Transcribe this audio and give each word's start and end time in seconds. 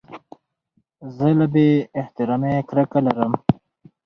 زه 1.15 1.29
له 1.39 1.45
بې 1.53 1.67
احترامۍ 1.99 2.53
کرکه 2.69 2.99
لرم. 3.05 3.33